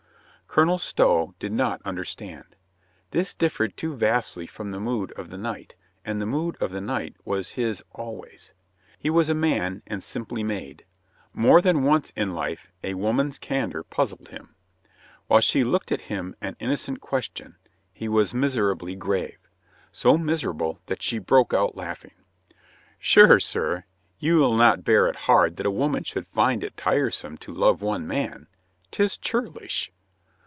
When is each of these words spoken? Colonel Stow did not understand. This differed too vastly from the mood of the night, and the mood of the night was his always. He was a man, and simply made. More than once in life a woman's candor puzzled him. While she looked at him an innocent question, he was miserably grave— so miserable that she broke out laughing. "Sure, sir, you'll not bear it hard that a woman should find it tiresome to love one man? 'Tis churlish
Colonel 0.53 0.79
Stow 0.79 1.33
did 1.39 1.53
not 1.53 1.81
understand. 1.85 2.57
This 3.11 3.33
differed 3.33 3.77
too 3.77 3.95
vastly 3.95 4.45
from 4.45 4.71
the 4.71 4.81
mood 4.81 5.13
of 5.13 5.29
the 5.29 5.37
night, 5.37 5.75
and 6.03 6.19
the 6.19 6.25
mood 6.25 6.57
of 6.59 6.71
the 6.71 6.81
night 6.81 7.15
was 7.23 7.51
his 7.51 7.81
always. 7.93 8.51
He 8.99 9.09
was 9.09 9.29
a 9.29 9.33
man, 9.33 9.81
and 9.87 10.03
simply 10.03 10.43
made. 10.43 10.83
More 11.33 11.61
than 11.61 11.83
once 11.83 12.09
in 12.17 12.33
life 12.33 12.69
a 12.83 12.95
woman's 12.95 13.39
candor 13.39 13.81
puzzled 13.81 14.27
him. 14.27 14.55
While 15.27 15.39
she 15.39 15.63
looked 15.63 15.89
at 15.89 16.01
him 16.11 16.35
an 16.41 16.57
innocent 16.59 16.99
question, 16.99 17.55
he 17.93 18.09
was 18.09 18.33
miserably 18.33 18.93
grave— 18.97 19.37
so 19.93 20.17
miserable 20.17 20.81
that 20.87 21.01
she 21.01 21.17
broke 21.17 21.53
out 21.53 21.77
laughing. 21.77 22.15
"Sure, 22.99 23.39
sir, 23.39 23.85
you'll 24.19 24.57
not 24.57 24.83
bear 24.83 25.07
it 25.07 25.15
hard 25.31 25.55
that 25.55 25.65
a 25.65 25.71
woman 25.71 26.03
should 26.03 26.27
find 26.27 26.61
it 26.61 26.75
tiresome 26.75 27.37
to 27.37 27.53
love 27.53 27.81
one 27.81 28.05
man? 28.05 28.47
'Tis 28.91 29.15
churlish 29.15 29.93